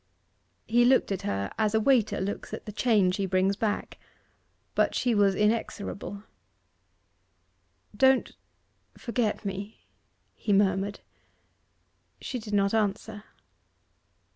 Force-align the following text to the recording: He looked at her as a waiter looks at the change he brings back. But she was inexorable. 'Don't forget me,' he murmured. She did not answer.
He 0.65 0.83
looked 0.83 1.11
at 1.11 1.21
her 1.21 1.51
as 1.59 1.75
a 1.75 1.79
waiter 1.79 2.19
looks 2.19 2.55
at 2.55 2.65
the 2.65 2.71
change 2.71 3.17
he 3.17 3.27
brings 3.27 3.55
back. 3.55 3.99
But 4.73 4.95
she 4.95 5.13
was 5.13 5.35
inexorable. 5.35 6.23
'Don't 7.95 8.31
forget 8.97 9.45
me,' 9.45 9.77
he 10.33 10.53
murmured. 10.53 11.01
She 12.19 12.39
did 12.39 12.55
not 12.55 12.73
answer. 12.73 13.25